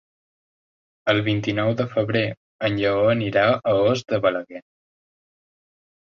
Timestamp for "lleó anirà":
2.79-3.43